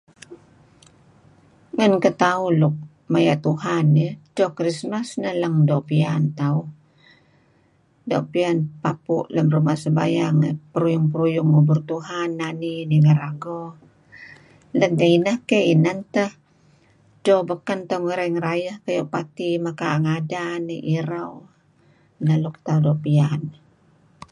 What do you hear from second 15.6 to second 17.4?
inan teh edto